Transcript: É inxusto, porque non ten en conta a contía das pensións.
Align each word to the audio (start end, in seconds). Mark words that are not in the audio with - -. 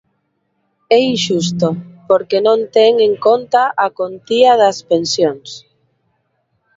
É 0.97 0.99
inxusto, 1.11 1.69
porque 2.09 2.37
non 2.47 2.59
ten 2.75 2.93
en 3.07 3.13
conta 3.27 3.63
a 3.85 3.87
contía 3.99 4.51
das 4.61 4.77
pensións. 4.91 5.49